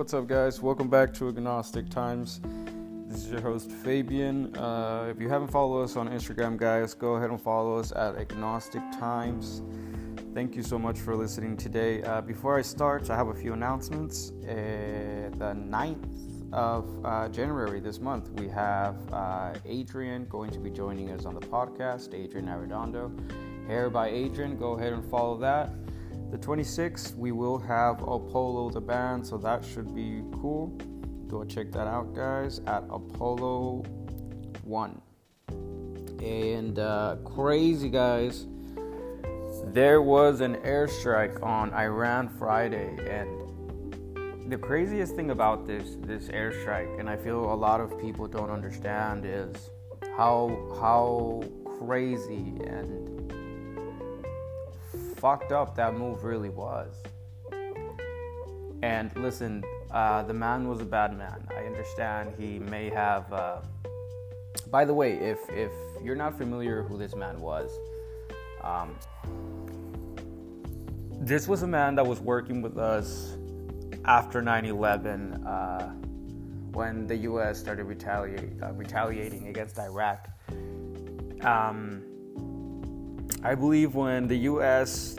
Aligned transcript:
What's 0.00 0.14
up, 0.14 0.26
guys? 0.26 0.62
Welcome 0.62 0.88
back 0.88 1.12
to 1.12 1.28
Agnostic 1.28 1.90
Times. 1.90 2.40
This 3.06 3.26
is 3.26 3.32
your 3.32 3.42
host, 3.42 3.70
Fabian. 3.70 4.56
Uh, 4.56 5.08
if 5.10 5.20
you 5.20 5.28
haven't 5.28 5.48
followed 5.48 5.82
us 5.82 5.94
on 5.94 6.08
Instagram, 6.08 6.56
guys, 6.56 6.94
go 6.94 7.16
ahead 7.16 7.28
and 7.28 7.38
follow 7.38 7.76
us 7.76 7.92
at 7.92 8.16
Agnostic 8.16 8.80
Times. 8.98 9.60
Thank 10.32 10.56
you 10.56 10.62
so 10.62 10.78
much 10.78 10.98
for 10.98 11.14
listening 11.14 11.54
today. 11.54 12.02
Uh, 12.02 12.22
before 12.22 12.58
I 12.58 12.62
start, 12.62 13.10
I 13.10 13.14
have 13.14 13.28
a 13.28 13.34
few 13.34 13.52
announcements. 13.52 14.30
Uh, 14.30 15.28
the 15.36 15.54
9th 15.54 16.50
of 16.54 17.04
uh, 17.04 17.28
January 17.28 17.80
this 17.80 18.00
month, 18.00 18.30
we 18.40 18.48
have 18.48 18.96
uh, 19.12 19.52
Adrian 19.66 20.24
going 20.30 20.50
to 20.50 20.60
be 20.60 20.70
joining 20.70 21.10
us 21.10 21.26
on 21.26 21.34
the 21.34 21.46
podcast, 21.46 22.14
Adrian 22.14 22.46
Arredondo. 22.46 23.12
Hair 23.66 23.90
by 23.90 24.08
Adrian, 24.08 24.56
go 24.56 24.72
ahead 24.78 24.94
and 24.94 25.04
follow 25.10 25.36
that. 25.40 25.68
The 26.30 26.38
26th, 26.38 27.16
we 27.16 27.32
will 27.32 27.58
have 27.58 28.02
Apollo 28.02 28.70
the 28.70 28.80
band, 28.80 29.26
so 29.26 29.36
that 29.38 29.64
should 29.64 29.92
be 29.94 30.22
cool. 30.40 30.68
Go 31.26 31.42
check 31.42 31.72
that 31.72 31.88
out, 31.88 32.14
guys, 32.14 32.60
at 32.68 32.84
Apollo 32.88 33.82
1. 34.62 35.02
And 36.22 36.78
uh, 36.78 37.16
crazy, 37.24 37.88
guys, 37.88 38.46
there 39.72 40.02
was 40.02 40.40
an 40.40 40.54
airstrike 40.58 41.42
on 41.42 41.72
Iran 41.74 42.28
Friday, 42.28 42.96
and 43.08 44.50
the 44.52 44.58
craziest 44.58 45.16
thing 45.16 45.30
about 45.30 45.66
this 45.66 45.96
this 46.00 46.28
airstrike, 46.28 47.00
and 47.00 47.08
I 47.08 47.16
feel 47.16 47.52
a 47.52 47.54
lot 47.54 47.80
of 47.80 47.98
people 48.00 48.28
don't 48.28 48.50
understand, 48.50 49.24
is 49.24 49.70
how 50.16 50.68
how 50.80 51.42
crazy 51.78 52.54
and 52.66 53.19
fucked 55.20 55.52
up 55.52 55.76
that 55.76 55.94
move 55.94 56.24
really 56.24 56.48
was. 56.48 57.02
And 58.82 59.14
listen, 59.16 59.62
uh, 59.90 60.22
the 60.22 60.32
man 60.32 60.66
was 60.66 60.80
a 60.80 60.84
bad 60.84 61.16
man. 61.16 61.46
I 61.50 61.66
understand 61.66 62.34
he 62.38 62.58
may 62.58 62.88
have. 62.88 63.30
Uh... 63.32 63.60
By 64.70 64.84
the 64.84 64.94
way, 64.94 65.12
if 65.12 65.38
if 65.50 65.70
you're 66.02 66.16
not 66.16 66.38
familiar 66.38 66.82
who 66.82 66.96
this 66.96 67.14
man 67.14 67.38
was, 67.40 67.70
um, 68.64 68.96
this 71.20 71.46
was 71.46 71.62
a 71.62 71.66
man 71.66 71.94
that 71.96 72.06
was 72.06 72.20
working 72.20 72.62
with 72.62 72.78
us 72.78 73.36
after 74.06 74.40
9/11, 74.40 75.46
uh, 75.46 75.88
when 76.72 77.06
the 77.06 77.16
U.S. 77.16 77.58
started 77.58 77.84
retaliate, 77.84 78.50
uh, 78.62 78.72
retaliating 78.72 79.48
against 79.48 79.78
Iraq. 79.78 80.28
Um, 81.42 82.09
I 83.42 83.54
believe 83.54 83.94
when 83.94 84.26
the 84.26 84.36
U.S., 84.36 85.16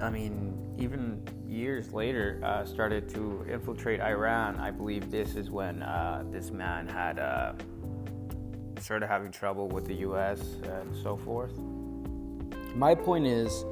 I 0.00 0.10
mean, 0.10 0.58
even 0.78 1.22
years 1.46 1.92
later, 1.92 2.40
uh, 2.42 2.64
started 2.64 3.08
to 3.10 3.46
infiltrate 3.48 4.00
Iran, 4.00 4.56
I 4.58 4.70
believe 4.70 5.10
this 5.10 5.36
is 5.36 5.50
when 5.50 5.82
uh, 5.82 6.24
this 6.30 6.50
man 6.50 6.88
had 6.88 7.18
uh, 7.18 7.52
started 8.80 9.06
having 9.06 9.30
trouble 9.30 9.68
with 9.68 9.86
the 9.86 9.94
U.S. 9.96 10.40
and 10.64 10.96
so 10.96 11.16
forth. 11.16 11.56
My 12.74 12.94
point 12.94 13.26
is 13.26 13.64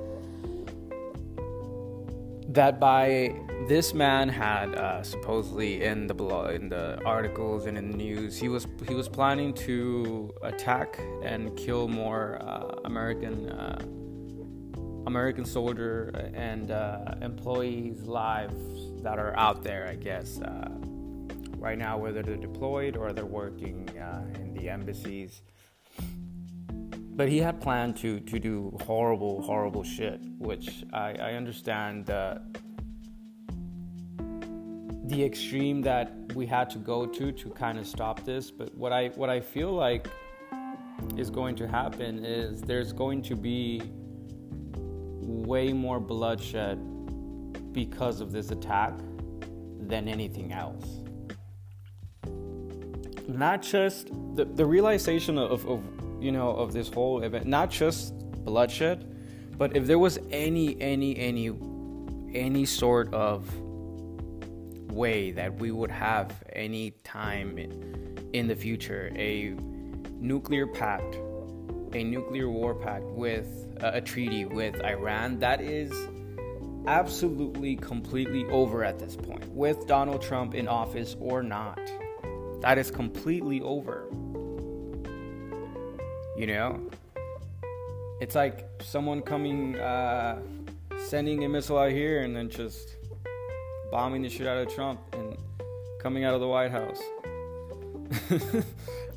that 2.54 2.80
by 2.80 3.32
this 3.68 3.94
man 3.94 4.28
had 4.28 4.74
uh, 4.74 5.02
supposedly 5.04 5.84
in 5.84 6.08
the 6.08 6.14
blog, 6.14 6.54
in 6.54 6.68
the 6.68 7.00
articles 7.04 7.66
and 7.66 7.78
in 7.78 7.92
the 7.92 7.96
news, 7.96 8.36
he 8.36 8.48
was 8.48 8.66
he 8.88 8.94
was 8.94 9.08
planning 9.08 9.54
to 9.54 10.34
attack 10.42 10.98
and 11.22 11.56
kill 11.56 11.86
more 11.86 12.38
uh, 12.42 12.80
American 12.84 13.48
uh, 13.50 13.78
American 15.06 15.44
soldier 15.44 16.30
and 16.34 16.72
uh, 16.72 17.14
employees' 17.22 18.02
lives 18.02 18.60
that 19.02 19.18
are 19.18 19.36
out 19.36 19.62
there. 19.62 19.86
I 19.88 19.94
guess 19.94 20.40
uh, 20.40 20.70
right 21.56 21.78
now, 21.78 21.98
whether 21.98 22.22
they're 22.22 22.36
deployed 22.36 22.96
or 22.96 23.12
they're 23.12 23.25
working 23.25 23.88
uh, 23.96 24.25
in 24.41 24.54
the 24.54 24.69
embassies 24.69 25.42
but 27.16 27.28
he 27.28 27.38
had 27.38 27.60
planned 27.60 27.97
to 27.97 28.21
to 28.21 28.38
do 28.38 28.76
horrible, 28.87 29.43
horrible 29.43 29.84
shit, 29.84 30.21
which 30.38 30.84
I, 30.93 31.15
I 31.15 31.32
understand 31.34 32.06
the 35.10 35.25
extreme 35.25 35.82
that 35.82 36.12
we 36.34 36.47
had 36.47 36.70
to 36.70 36.78
go 36.78 37.04
to 37.04 37.32
to 37.32 37.50
kind 37.50 37.78
of 37.78 37.87
stop 37.87 38.25
this. 38.25 38.50
But 38.50 38.75
what 38.76 38.93
I 38.93 39.09
what 39.09 39.28
I 39.28 39.41
feel 39.41 39.72
like 39.72 40.06
is 41.16 41.31
going 41.31 41.56
to 41.56 41.66
happen 41.66 42.25
is 42.25 42.62
there's 42.62 42.93
going 42.93 43.22
to 43.22 43.37
be 43.37 43.82
way 45.20 45.72
more 45.72 45.99
bloodshed 45.99 46.78
because 47.72 48.20
of 48.20 48.32
this 48.32 48.50
attack 48.50 48.94
than 49.81 50.09
anything 50.09 50.53
else. 50.53 50.87
Not 53.28 53.62
just 53.62 54.09
the, 54.34 54.44
the 54.44 54.66
realization 54.66 55.38
of, 55.38 55.66
of 55.66 55.82
you 56.20 56.32
know, 56.32 56.50
of 56.50 56.72
this 56.72 56.88
whole 56.88 57.22
event, 57.22 57.47
not 57.47 57.70
just 57.70 58.14
bloodshed, 58.44 59.06
but 59.56 59.76
if 59.76 59.86
there 59.86 59.98
was 59.98 60.19
any, 60.31 60.81
any, 60.81 61.16
any, 61.19 61.53
any 62.34 62.64
sort 62.64 63.12
of 63.12 63.48
way 64.91 65.31
that 65.31 65.54
we 65.58 65.70
would 65.70 65.91
have 65.91 66.42
any 66.53 66.91
time 67.04 67.56
in 67.58 68.00
in 68.32 68.47
the 68.47 68.54
future 68.54 69.10
a 69.16 69.54
nuclear 70.20 70.66
pact, 70.66 71.16
a 71.92 72.04
nuclear 72.04 72.48
war 72.48 72.75
pact 72.75 73.04
with 73.04 73.66
uh, 73.82 73.91
a 73.94 74.00
treaty 74.00 74.44
with 74.44 74.81
Iran, 74.84 75.38
that 75.41 75.60
is 75.60 75.92
absolutely 76.87 77.76
completely 77.76 78.44
over 78.47 78.84
at 78.84 78.98
this 78.98 79.16
point, 79.16 79.44
with 79.48 79.87
Donald 79.87 80.22
Trump 80.22 80.54
in 80.54 80.69
office 80.69 81.16
or 81.19 81.42
not. 81.42 81.81
That 82.60 82.78
is 82.78 82.91
completely 82.91 83.60
over. 83.62 84.06
You 86.40 86.46
know? 86.46 86.80
It's 88.18 88.34
like 88.34 88.66
someone 88.80 89.20
coming, 89.20 89.78
uh, 89.78 90.40
sending 90.96 91.44
a 91.44 91.48
missile 91.50 91.76
out 91.76 91.92
here 91.92 92.22
and 92.22 92.34
then 92.34 92.48
just 92.48 92.96
bombing 93.92 94.22
the 94.22 94.30
shit 94.30 94.46
out 94.46 94.56
of 94.56 94.74
Trump 94.74 95.00
and 95.12 95.36
coming 96.00 96.24
out 96.24 96.32
of 96.32 96.40
the 96.40 96.48
White 96.48 96.70
House. 96.70 96.98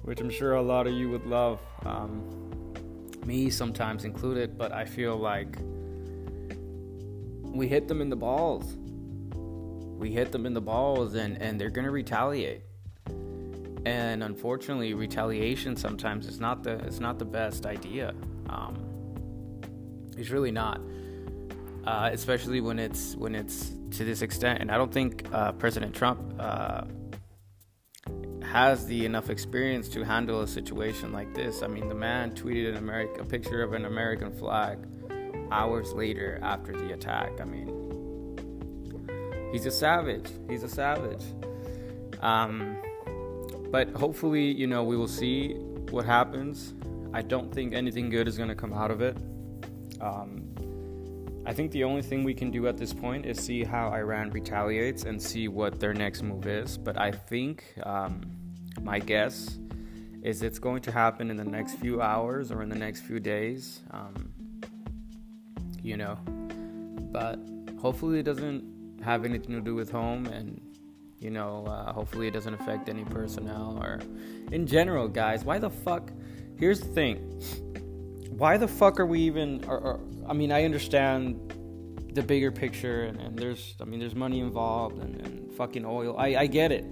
Which 0.02 0.20
I'm 0.20 0.30
sure 0.30 0.56
a 0.56 0.62
lot 0.62 0.86
of 0.86 0.92
you 0.92 1.10
would 1.12 1.26
love. 1.26 1.62
Um, 1.86 2.84
me 3.26 3.50
sometimes 3.50 4.04
included, 4.04 4.58
but 4.58 4.74
I 4.74 4.84
feel 4.84 5.16
like 5.16 5.58
we 7.42 7.70
hit 7.70 7.88
them 7.88 8.02
in 8.02 8.10
the 8.10 8.18
balls. 8.18 8.76
We 9.98 10.12
hit 10.12 10.34
them 10.34 10.46
in 10.46 10.54
the 10.54 10.60
balls 10.60 11.16
and, 11.16 11.42
and 11.42 11.58
they're 11.58 11.70
gonna 11.70 11.90
retaliate 11.90 12.64
and 13.86 14.24
unfortunately 14.24 14.94
retaliation 14.94 15.76
sometimes 15.76 16.28
is 16.28 16.40
not 16.40 16.64
the 16.64 16.74
it's 16.86 17.00
not 17.00 17.20
the 17.20 17.26
best 17.26 17.66
idea. 17.66 18.14
Um, 18.50 18.78
it's 20.18 20.30
really 20.30 20.52
not. 20.52 20.80
Uh, 21.86 22.10
especially 22.14 22.62
when 22.62 22.80
it's 22.80 23.16
when 23.16 23.36
it's 23.36 23.74
to 23.92 24.06
this 24.06 24.22
extent. 24.22 24.62
And 24.62 24.72
i 24.72 24.78
don't 24.78 24.92
think 24.92 25.28
uh, 25.34 25.52
president 25.54 25.94
trump 25.94 26.20
uh, 26.40 26.84
has 28.42 28.86
the 28.86 29.06
enough 29.06 29.30
experience 29.30 29.90
to 29.90 30.04
handle 30.04 30.42
a 30.42 30.48
situation 30.48 31.12
like 31.12 31.34
this. 31.34 31.62
I 31.62 31.68
mean 31.68 31.90
the 31.90 31.96
man 31.96 32.32
tweeted 32.32 32.70
an 32.70 32.78
American, 32.78 33.22
a 33.22 33.26
picture 33.26 33.62
of 33.64 33.74
an 33.74 33.86
american 33.86 34.32
flag 34.32 34.80
hours 35.52 35.94
later 35.94 36.40
after 36.42 36.72
the 36.72 36.94
attack. 36.94 37.42
I 37.42 37.44
mean 37.44 37.68
he's 39.52 39.66
a 39.66 39.72
savage. 39.72 40.30
He's 40.50 40.64
a 40.64 40.70
savage. 40.70 41.24
Um, 42.22 42.78
but 43.74 43.90
hopefully, 43.96 44.52
you 44.52 44.68
know, 44.68 44.84
we 44.84 44.96
will 44.96 45.08
see 45.08 45.56
what 45.90 46.06
happens. 46.06 46.76
I 47.12 47.24
don't 47.24 47.52
think 47.52 47.74
anything 47.74 48.08
good 48.08 48.28
is 48.28 48.38
going 48.38 48.50
to 48.50 48.56
come 48.56 48.72
out 48.72 48.92
of 48.92 49.02
it. 49.02 49.18
Um, 50.00 50.54
I 51.44 51.54
think 51.54 51.72
the 51.72 51.84
only 51.84 52.04
thing 52.04 52.24
we 52.24 52.36
can 52.36 52.52
do 52.52 52.68
at 52.68 52.78
this 52.78 52.94
point 52.94 53.26
is 53.26 53.40
see 53.40 53.64
how 53.64 53.92
Iran 53.92 54.30
retaliates 54.30 55.06
and 55.06 55.20
see 55.20 55.48
what 55.48 55.80
their 55.80 55.92
next 55.92 56.22
move 56.22 56.46
is. 56.46 56.78
But 56.78 57.00
I 57.00 57.10
think 57.10 57.64
um, 57.82 58.22
my 58.84 59.00
guess 59.00 59.58
is 60.22 60.44
it's 60.44 60.60
going 60.60 60.84
to 60.84 60.92
happen 60.92 61.32
in 61.32 61.38
the 61.38 61.44
next 61.44 61.74
few 61.80 62.00
hours 62.00 62.52
or 62.52 62.62
in 62.62 62.70
the 62.70 62.78
next 62.78 63.02
few 63.02 63.20
days. 63.20 63.82
Um, 63.90 64.32
you 65.82 65.98
know, 65.98 66.20
but 67.12 67.40
hopefully 67.82 68.20
it 68.20 68.24
doesn't 68.24 69.02
have 69.04 69.26
anything 69.26 69.56
to 69.56 69.62
do 69.62 69.74
with 69.74 69.90
home 69.90 70.28
and 70.28 70.62
you 71.24 71.30
know, 71.30 71.66
uh, 71.66 71.94
hopefully 71.94 72.28
it 72.28 72.32
doesn't 72.32 72.54
affect 72.54 72.90
any 72.90 73.06
personnel 73.06 73.80
or 73.82 74.02
in 74.52 74.68
general, 74.68 75.08
guys. 75.08 75.46
Why 75.46 75.58
the 75.58 75.70
fuck? 75.70 76.12
Here's 76.58 76.82
the 76.82 76.88
thing. 76.88 77.42
Why 78.30 78.58
the 78.58 78.68
fuck 78.68 79.00
are 79.00 79.06
we 79.06 79.22
even? 79.22 79.64
Or, 79.68 79.78
or 79.78 80.00
I 80.28 80.34
mean, 80.34 80.52
I 80.52 80.66
understand 80.66 81.54
the 82.14 82.22
bigger 82.22 82.52
picture, 82.52 83.04
and, 83.04 83.20
and, 83.20 83.40
there's, 83.40 83.76
I 83.82 83.86
mean, 83.86 84.00
there's 84.00 84.16
money 84.16 84.40
involved 84.40 85.00
and, 85.00 85.20
and 85.22 85.54
fucking 85.54 85.86
oil. 85.86 86.16
I, 86.18 86.36
I 86.36 86.48
get 86.48 86.72
it. 86.72 86.86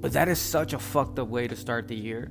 But 0.00 0.12
that 0.12 0.28
is 0.28 0.38
such 0.38 0.72
a 0.72 0.78
fucked 0.78 1.18
up 1.18 1.28
way 1.28 1.46
to 1.48 1.56
start 1.56 1.86
the 1.88 1.94
year. 1.94 2.30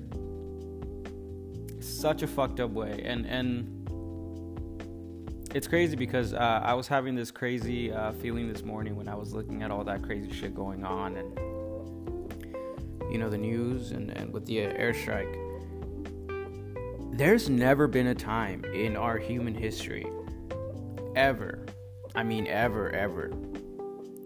Such 1.79 2.21
a 2.23 2.27
fucked 2.27 2.59
up 2.59 2.71
way, 2.71 3.03
and 3.05 3.25
and 3.25 3.82
it's 5.53 5.67
crazy 5.67 5.95
because 5.95 6.33
uh, 6.33 6.61
I 6.63 6.73
was 6.73 6.87
having 6.87 7.13
this 7.15 7.29
crazy 7.29 7.91
uh, 7.91 8.11
feeling 8.13 8.51
this 8.51 8.63
morning 8.63 8.95
when 8.95 9.07
I 9.07 9.13
was 9.13 9.33
looking 9.33 9.61
at 9.61 9.69
all 9.69 9.83
that 9.83 10.01
crazy 10.01 10.31
shit 10.31 10.55
going 10.55 10.83
on 10.83 11.15
and 11.15 11.39
you 13.11 13.19
know 13.19 13.29
the 13.29 13.37
news 13.37 13.91
and, 13.91 14.09
and 14.09 14.33
with 14.33 14.47
the 14.47 14.57
airstrike. 14.57 15.39
There's 17.15 17.47
never 17.49 17.85
been 17.85 18.07
a 18.07 18.15
time 18.15 18.65
in 18.65 18.97
our 18.97 19.19
human 19.19 19.53
history, 19.53 20.07
ever, 21.15 21.63
I 22.15 22.23
mean 22.23 22.47
ever, 22.47 22.89
ever, 22.89 23.31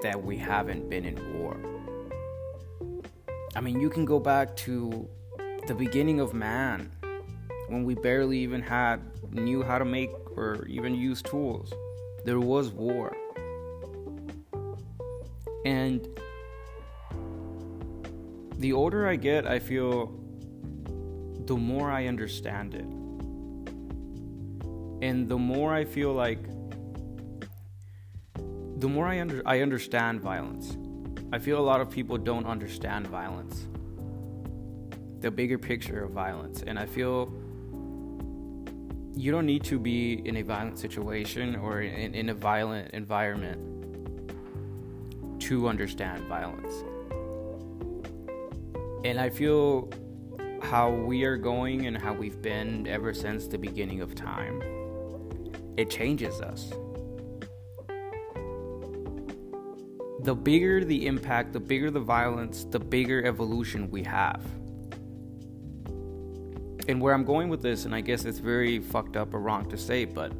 that 0.01 0.23
we 0.23 0.37
haven't 0.37 0.89
been 0.89 1.03
in 1.03 1.37
war. 1.37 1.57
I 3.53 3.59
mean, 3.59 3.81
you 3.81 3.89
can 3.89 4.05
go 4.05 4.19
back 4.19 4.55
to 4.57 5.09
the 5.67 5.75
beginning 5.75 6.21
of 6.21 6.33
man 6.33 6.89
when 7.67 7.83
we 7.83 7.95
barely 7.95 8.37
even 8.39 8.61
had 8.61 9.01
knew 9.31 9.63
how 9.63 9.77
to 9.77 9.83
make 9.83 10.11
or 10.37 10.65
even 10.67 10.95
use 10.95 11.21
tools. 11.21 11.73
There 12.23 12.39
was 12.39 12.69
war. 12.69 13.15
And 15.65 16.07
the 18.57 18.71
older 18.73 19.07
I 19.07 19.15
get, 19.15 19.45
I 19.45 19.59
feel 19.59 20.13
the 21.45 21.57
more 21.57 21.91
I 21.91 22.07
understand 22.07 22.75
it. 22.75 22.85
And 25.05 25.27
the 25.27 25.37
more 25.37 25.73
I 25.73 25.85
feel 25.85 26.13
like 26.13 26.43
the 28.79 28.87
more 28.87 29.07
I 29.07 29.19
under 29.19 29.41
I 29.45 29.61
understand 29.61 30.21
violence. 30.21 30.77
I 31.33 31.39
feel 31.39 31.59
a 31.59 31.65
lot 31.65 31.81
of 31.81 31.89
people 31.89 32.17
don't 32.17 32.45
understand 32.45 33.07
violence. 33.07 33.65
The 35.19 35.31
bigger 35.31 35.57
picture 35.57 36.03
of 36.03 36.11
violence. 36.11 36.63
And 36.65 36.77
I 36.79 36.85
feel 36.85 37.33
you 39.17 39.31
don't 39.31 39.47
need 39.47 39.63
to 39.63 39.79
be 39.79 40.21
in 40.25 40.37
a 40.37 40.43
violent 40.43 40.77
situation 40.77 41.55
or 41.55 41.81
in, 41.81 42.13
in 42.13 42.29
a 42.29 42.33
violent 42.35 42.91
environment 42.91 43.59
to 45.39 45.67
understand 45.67 46.23
violence. 46.25 46.83
And 49.03 49.19
I 49.19 49.29
feel 49.29 49.89
how 50.61 50.91
we 50.91 51.23
are 51.23 51.37
going 51.37 51.87
and 51.87 51.97
how 51.97 52.13
we've 52.13 52.41
been 52.41 52.85
ever 52.87 53.11
since 53.13 53.47
the 53.47 53.57
beginning 53.57 54.01
of 54.01 54.13
time, 54.13 54.61
it 55.77 55.89
changes 55.89 56.39
us. 56.39 56.71
The 60.21 60.35
bigger 60.35 60.83
the 60.83 61.07
impact, 61.07 61.53
the 61.53 61.59
bigger 61.59 61.89
the 61.89 62.01
violence, 62.01 62.65
the 62.65 62.79
bigger 62.79 63.25
evolution 63.25 63.89
we 63.89 64.03
have 64.03 64.43
and 66.87 67.01
where 67.01 67.13
I'm 67.13 67.25
going 67.25 67.49
with 67.49 67.61
this, 67.61 67.85
and 67.85 67.93
I 67.93 68.01
guess 68.01 68.25
it's 68.25 68.39
very 68.39 68.79
fucked 68.79 69.17
up 69.17 69.33
or 69.33 69.39
wrong 69.39 69.69
to 69.69 69.77
say, 69.77 70.05
but 70.05 70.31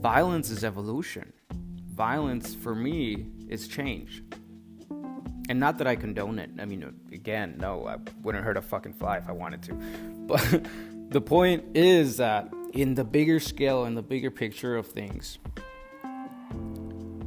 violence 0.00 0.50
is 0.50 0.64
evolution. 0.64 1.32
Violence 1.92 2.54
for 2.54 2.74
me 2.74 3.26
is 3.48 3.68
change. 3.68 4.22
And 5.48 5.58
not 5.58 5.78
that 5.78 5.86
I 5.86 5.96
condone 5.96 6.38
it. 6.38 6.50
I 6.58 6.64
mean, 6.64 6.94
again, 7.12 7.56
no, 7.58 7.86
I 7.86 7.96
wouldn't 8.22 8.44
hurt 8.44 8.56
a 8.56 8.62
fucking 8.62 8.94
fly 8.94 9.18
if 9.18 9.28
I 9.28 9.32
wanted 9.32 9.62
to. 9.64 9.74
But 10.22 10.64
the 11.10 11.20
point 11.20 11.76
is 11.76 12.18
that 12.18 12.48
in 12.72 12.94
the 12.94 13.04
bigger 13.04 13.40
scale 13.40 13.84
and 13.84 13.96
the 13.96 14.02
bigger 14.02 14.30
picture 14.30 14.76
of 14.76 14.86
things, 14.86 15.38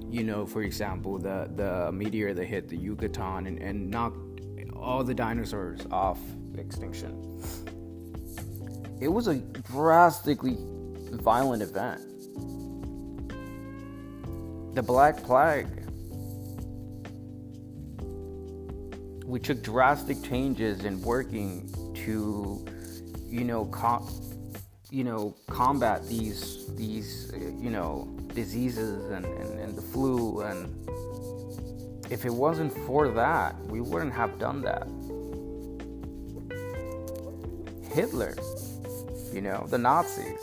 you 0.09 0.23
know, 0.23 0.45
for 0.45 0.61
example, 0.61 1.19
the, 1.19 1.51
the 1.53 1.91
meteor 1.91 2.33
that 2.33 2.45
hit 2.45 2.69
the 2.69 2.77
Yucatan 2.77 3.47
and, 3.47 3.59
and 3.59 3.91
knocked 3.91 4.34
all 4.75 5.03
the 5.03 5.13
dinosaurs 5.13 5.81
off 5.91 6.19
extinction. 6.57 7.41
It 9.01 9.07
was 9.07 9.27
a 9.27 9.35
drastically 9.35 10.57
violent 11.11 11.61
event. 11.61 12.01
The 14.75 14.83
Black 14.83 15.23
Plague. 15.23 15.67
We 19.25 19.39
took 19.39 19.63
drastic 19.63 20.21
changes 20.23 20.85
in 20.85 21.01
working 21.01 21.69
to, 22.05 22.65
you 23.27 23.43
know, 23.43 23.69
you 24.91 25.03
know, 25.03 25.35
combat 25.47 26.07
these 26.07 26.67
these 26.75 27.31
uh, 27.33 27.37
you 27.37 27.69
know 27.69 28.07
diseases 28.33 29.09
and, 29.11 29.25
and, 29.25 29.59
and 29.59 29.75
the 29.75 29.81
flu 29.81 30.41
and 30.41 30.87
if 32.09 32.25
it 32.25 32.33
wasn't 32.33 32.71
for 32.85 33.09
that, 33.09 33.59
we 33.65 33.81
wouldn't 33.81 34.13
have 34.13 34.37
done 34.37 34.61
that. 34.61 34.87
Hitler, 37.91 38.35
you 39.33 39.41
know, 39.41 39.65
the 39.69 39.77
Nazis. 39.77 40.39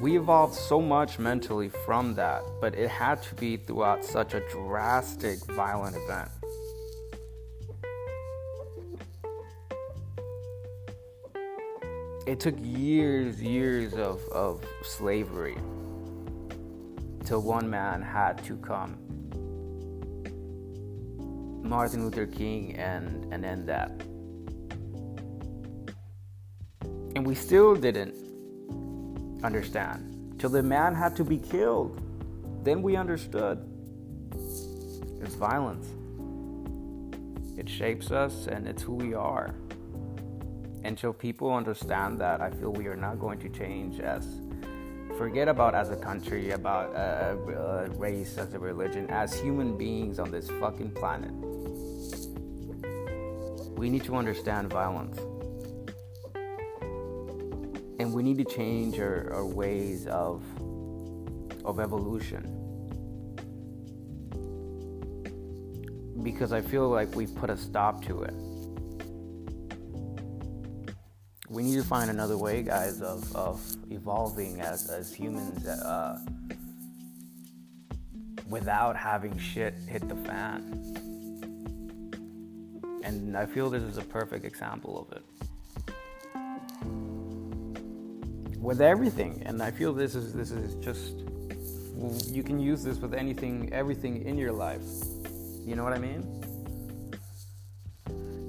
We 0.00 0.16
evolved 0.16 0.54
so 0.54 0.80
much 0.80 1.18
mentally 1.18 1.70
from 1.84 2.14
that, 2.14 2.42
but 2.60 2.74
it 2.76 2.88
had 2.88 3.22
to 3.24 3.34
be 3.34 3.56
throughout 3.56 4.04
such 4.04 4.34
a 4.34 4.40
drastic, 4.48 5.44
violent 5.46 5.96
event. 5.96 6.30
It 12.26 12.38
took 12.38 12.54
years, 12.60 13.42
years 13.42 13.94
of, 13.94 14.20
of 14.28 14.64
slavery 14.82 15.56
till 17.28 17.42
one 17.42 17.68
man 17.68 18.00
had 18.00 18.42
to 18.42 18.56
come 18.56 18.96
Martin 21.62 22.02
Luther 22.02 22.26
King 22.26 22.74
and, 22.76 23.30
and 23.30 23.44
end 23.44 23.68
that. 23.68 23.90
And 27.14 27.26
we 27.26 27.34
still 27.34 27.74
didn't 27.74 28.14
understand. 29.44 30.36
Till 30.38 30.48
the 30.48 30.62
man 30.62 30.94
had 30.94 31.14
to 31.16 31.24
be 31.24 31.36
killed. 31.36 32.00
Then 32.64 32.80
we 32.80 32.96
understood. 32.96 33.58
It's 35.20 35.34
violence. 35.34 35.86
It 37.58 37.68
shapes 37.68 38.10
us 38.10 38.46
and 38.46 38.66
it's 38.66 38.82
who 38.82 38.94
we 38.94 39.12
are. 39.12 39.54
Until 40.82 41.12
people 41.12 41.52
understand 41.52 42.18
that, 42.22 42.40
I 42.40 42.50
feel 42.50 42.72
we 42.72 42.86
are 42.86 42.96
not 42.96 43.20
going 43.20 43.38
to 43.40 43.50
change 43.50 44.00
as 44.00 44.24
forget 45.18 45.48
about 45.48 45.74
as 45.74 45.90
a 45.90 45.96
country, 45.96 46.52
about 46.52 46.94
a, 46.94 47.36
a, 47.36 47.90
race, 47.98 48.38
as 48.38 48.54
a 48.54 48.58
religion, 48.58 49.10
as 49.10 49.38
human 49.38 49.76
beings 49.76 50.20
on 50.20 50.30
this 50.30 50.48
fucking 50.60 50.92
planet. 50.92 51.32
We 53.76 53.90
need 53.90 54.04
to 54.04 54.14
understand 54.14 54.70
violence 54.70 55.18
and 57.98 58.14
we 58.14 58.22
need 58.22 58.38
to 58.38 58.44
change 58.44 59.00
our, 59.00 59.32
our 59.34 59.44
ways 59.44 60.06
of 60.06 60.42
of 61.64 61.80
evolution 61.80 62.54
because 66.22 66.52
I 66.52 66.60
feel 66.60 66.88
like 66.88 67.14
we've 67.14 67.34
put 67.34 67.50
a 67.50 67.56
stop 67.56 68.04
to 68.06 68.22
it. 68.22 68.34
We 71.58 71.64
need 71.64 71.74
to 71.74 71.82
find 71.82 72.08
another 72.08 72.38
way, 72.38 72.62
guys, 72.62 73.02
of, 73.02 73.34
of 73.34 73.60
evolving 73.90 74.60
as, 74.60 74.88
as 74.88 75.12
humans 75.12 75.66
uh, 75.66 76.20
without 78.48 78.96
having 78.96 79.36
shit 79.36 79.74
hit 79.88 80.08
the 80.08 80.14
fan. 80.14 80.62
And 83.02 83.36
I 83.36 83.44
feel 83.44 83.70
this 83.70 83.82
is 83.82 83.98
a 83.98 84.02
perfect 84.02 84.44
example 84.44 85.00
of 85.00 85.16
it. 85.16 85.24
with 88.60 88.80
everything 88.80 89.40
and 89.46 89.62
i 89.62 89.70
feel 89.70 89.92
this 89.92 90.16
is 90.16 90.34
this 90.34 90.50
is 90.50 90.74
just 90.84 91.20
you 92.34 92.42
can 92.42 92.58
use 92.58 92.82
this 92.82 92.98
with 92.98 93.14
anything 93.14 93.72
everything 93.72 94.24
in 94.26 94.36
your 94.36 94.50
life 94.50 94.82
you 95.64 95.76
know 95.76 95.84
what 95.84 95.92
i 95.92 95.98
mean 95.98 96.22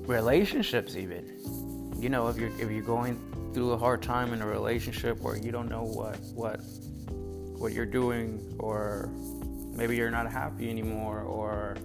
relationships 0.07 0.95
even 0.95 1.58
you 1.99 2.09
know 2.09 2.27
if 2.29 2.37
you're 2.37 2.51
if 2.59 2.71
you're 2.71 2.81
going 2.81 3.19
through 3.53 3.71
a 3.71 3.77
hard 3.77 4.01
time 4.01 4.33
in 4.33 4.41
a 4.41 4.47
relationship 4.47 5.19
where 5.19 5.35
you 5.35 5.51
don't 5.51 5.69
know 5.69 5.83
what 5.83 6.17
what 6.33 6.61
what 7.59 7.73
you're 7.73 7.85
doing 7.85 8.55
or 8.57 9.09
maybe 9.73 9.95
you're 9.95 10.11
not 10.11 10.31
happy 10.31 10.69
anymore 10.69 11.21
or 11.21 11.75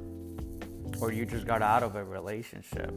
or 1.01 1.13
you 1.13 1.27
just 1.27 1.47
got 1.47 1.63
out 1.63 1.83
of 1.83 1.97
a 1.97 2.05
relationship 2.05 2.93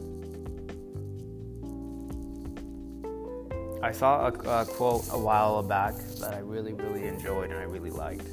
I 3.81 3.91
saw 3.91 4.27
a, 4.27 4.61
a, 4.61 4.65
quote 4.65 5.05
a 5.11 5.19
while 5.19 5.61
back 5.61 5.95
that 6.19 6.33
I 6.33 6.39
really, 6.39 6.73
really 6.73 7.07
enjoyed 7.07 7.51
and 7.51 7.59
I 7.59 7.63
really 7.63 7.91
liked. 7.91 8.27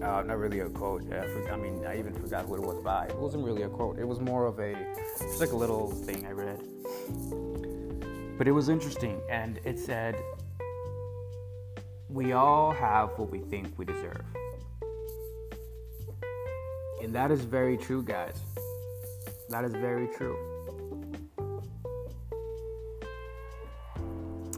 Uh, 0.00 0.22
not 0.22 0.38
really 0.38 0.60
a 0.60 0.68
quote. 0.68 1.02
I, 1.12 1.56
mean, 1.56 1.84
I 1.84 1.98
even 1.98 2.12
forgot 2.14 2.48
what 2.48 2.60
it 2.60 2.64
was 2.64 2.82
by. 2.82 3.06
It 3.06 3.16
wasn't 3.16 3.44
really 3.44 3.62
a 3.62 3.68
quote. 3.68 3.98
It 3.98 4.06
was 4.06 4.20
more 4.20 4.46
of 4.46 4.60
a, 4.60 4.74
just 5.18 5.40
like 5.40 5.50
a 5.50 5.56
little 5.56 5.90
thing 5.90 6.24
I 6.24 6.30
read. 6.30 6.60
But 8.42 8.48
it 8.48 8.52
was 8.54 8.68
interesting, 8.68 9.20
and 9.30 9.60
it 9.64 9.78
said, 9.78 10.16
"We 12.08 12.32
all 12.32 12.72
have 12.72 13.16
what 13.16 13.30
we 13.30 13.38
think 13.38 13.72
we 13.78 13.84
deserve," 13.84 14.24
and 17.00 17.14
that 17.14 17.30
is 17.30 17.44
very 17.44 17.76
true, 17.76 18.02
guys. 18.02 18.42
That 19.48 19.64
is 19.64 19.72
very 19.74 20.08
true. 20.08 20.36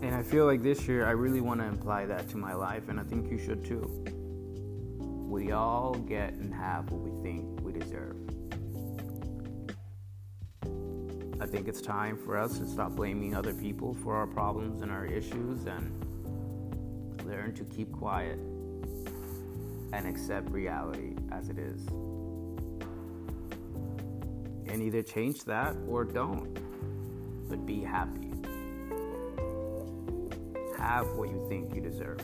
And 0.00 0.14
I 0.14 0.22
feel 0.22 0.46
like 0.46 0.62
this 0.62 0.88
year 0.88 1.04
I 1.04 1.10
really 1.10 1.42
want 1.42 1.60
to 1.60 1.66
imply 1.66 2.06
that 2.06 2.26
to 2.30 2.38
my 2.38 2.54
life, 2.54 2.88
and 2.88 2.98
I 2.98 3.02
think 3.02 3.30
you 3.30 3.36
should 3.36 3.66
too. 3.66 3.84
We 5.28 5.52
all 5.52 5.92
get 5.92 6.32
and 6.32 6.54
have 6.54 6.90
what 6.90 7.02
we 7.02 7.22
think 7.22 7.60
we 7.60 7.72
deserve. 7.72 8.13
I 11.44 11.46
think 11.46 11.68
it's 11.68 11.82
time 11.82 12.16
for 12.16 12.38
us 12.38 12.56
to 12.56 12.66
stop 12.66 12.92
blaming 12.92 13.36
other 13.36 13.52
people 13.52 13.92
for 13.92 14.16
our 14.16 14.26
problems 14.26 14.80
and 14.80 14.90
our 14.90 15.04
issues 15.04 15.66
and 15.66 15.92
learn 17.26 17.52
to 17.56 17.64
keep 17.64 17.92
quiet 17.92 18.38
and 19.92 20.06
accept 20.06 20.48
reality 20.48 21.14
as 21.32 21.50
it 21.50 21.58
is. 21.58 21.86
And 24.68 24.80
either 24.80 25.02
change 25.02 25.44
that 25.44 25.76
or 25.86 26.04
don't, 26.04 26.58
but 27.50 27.66
be 27.66 27.82
happy 27.82 28.30
have 30.78 31.06
what 31.10 31.28
you 31.28 31.44
think 31.50 31.74
you 31.74 31.82
deserve. 31.82 32.20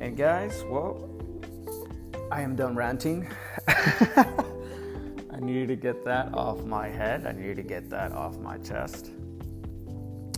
And 0.00 0.16
guys, 0.16 0.64
well, 0.68 1.08
I 2.32 2.40
am 2.40 2.56
done 2.56 2.74
ranting. 2.74 3.28
I 5.56 5.60
needed 5.60 5.80
to 5.80 5.82
get 5.82 6.04
that 6.04 6.34
off 6.34 6.64
my 6.64 6.86
head. 6.86 7.26
I 7.26 7.32
needed 7.32 7.56
to 7.56 7.62
get 7.62 7.88
that 7.88 8.12
off 8.12 8.36
my 8.36 8.58
chest. 8.58 9.06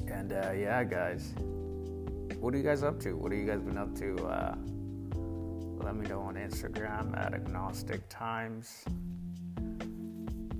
And 0.06 0.32
uh, 0.32 0.52
yeah, 0.52 0.84
guys, 0.84 1.34
what 2.38 2.54
are 2.54 2.56
you 2.56 2.62
guys 2.62 2.84
up 2.84 3.00
to? 3.00 3.16
What 3.16 3.32
have 3.32 3.40
you 3.40 3.44
guys 3.44 3.60
been 3.60 3.78
up 3.78 3.96
to? 3.96 4.16
Uh, 4.24 4.54
let 5.84 5.96
me 5.96 6.06
know 6.06 6.20
on 6.20 6.36
Instagram 6.36 7.18
at 7.18 7.34
agnostic 7.34 8.08
times. 8.08 8.84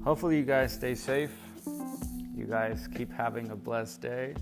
Hopefully, 0.02 0.38
you 0.38 0.44
guys 0.44 0.72
stay 0.72 0.96
safe 0.96 1.30
you 2.34 2.46
guys 2.46 2.88
keep 2.92 3.12
having 3.12 3.52
a 3.52 3.56
blessed 3.56 4.00
day, 4.00 4.34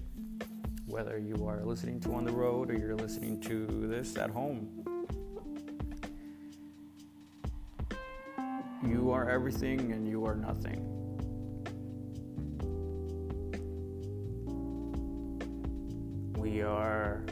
whether 0.87 1.19
you 1.19 1.47
are 1.47 1.63
listening 1.63 2.01
to 2.01 2.15
on 2.15 2.25
the 2.25 2.33
road 2.33 2.71
or 2.71 2.75
you're 2.79 2.97
listening 2.97 3.39
to 3.43 3.67
this 3.87 4.17
at 4.17 4.31
home. 4.31 4.96
You 8.87 9.11
are 9.11 9.29
everything 9.29 9.93
and 9.93 10.09
you 10.09 10.25
are 10.27 10.37
nothing. 10.37 10.83
We 16.37 16.63
are 16.63 17.25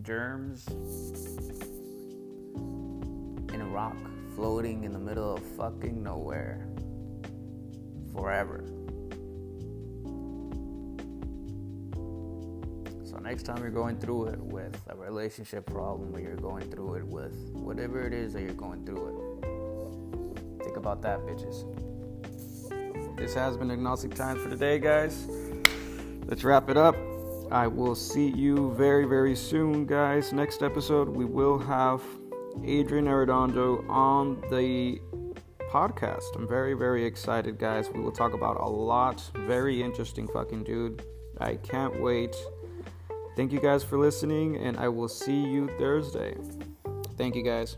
germs 0.00 0.66
in 3.52 3.60
a 3.60 3.66
rock 3.66 3.96
floating 4.34 4.84
in 4.84 4.92
the 4.92 4.98
middle 4.98 5.34
of 5.34 5.42
fucking 5.56 6.02
nowhere 6.02 6.66
forever. 8.14 8.64
So, 13.04 13.18
next 13.22 13.42
time 13.42 13.58
you're 13.58 13.70
going 13.70 13.98
through 13.98 14.26
it 14.26 14.38
with 14.38 14.80
a 14.88 14.96
relationship 14.96 15.66
problem 15.66 16.14
or 16.14 16.20
you're 16.20 16.36
going 16.36 16.70
through 16.70 16.94
it 16.94 17.06
with 17.06 17.34
whatever 17.52 18.06
it 18.06 18.12
is 18.12 18.32
that 18.32 18.42
you're 18.42 18.52
going 18.52 18.84
through 18.84 19.08
it, 19.08 19.23
about 20.84 21.00
that, 21.00 21.20
bitches. 21.20 21.64
This 23.16 23.32
has 23.32 23.56
been 23.56 23.70
Agnostic 23.70 24.14
Times 24.14 24.42
for 24.42 24.50
today, 24.50 24.78
guys. 24.78 25.26
Let's 26.26 26.44
wrap 26.44 26.68
it 26.68 26.76
up. 26.76 26.94
I 27.50 27.66
will 27.66 27.94
see 27.94 28.28
you 28.28 28.74
very, 28.76 29.06
very 29.06 29.34
soon, 29.34 29.86
guys. 29.86 30.34
Next 30.34 30.62
episode, 30.62 31.08
we 31.08 31.24
will 31.24 31.58
have 31.58 32.02
Adrian 32.64 33.06
Arredondo 33.06 33.88
on 33.88 34.42
the 34.50 35.00
podcast. 35.70 36.36
I'm 36.36 36.46
very, 36.46 36.74
very 36.74 37.06
excited, 37.06 37.58
guys. 37.58 37.88
We 37.88 38.00
will 38.00 38.12
talk 38.12 38.34
about 38.34 38.60
a 38.60 38.68
lot. 38.68 39.22
Very 39.36 39.82
interesting 39.82 40.28
fucking 40.28 40.64
dude. 40.64 41.02
I 41.40 41.54
can't 41.56 41.98
wait. 42.02 42.36
Thank 43.36 43.52
you 43.52 43.60
guys 43.60 43.82
for 43.82 43.96
listening, 43.98 44.56
and 44.58 44.76
I 44.76 44.88
will 44.88 45.08
see 45.08 45.44
you 45.46 45.66
Thursday. 45.78 46.36
Thank 47.16 47.36
you, 47.36 47.42
guys. 47.42 47.74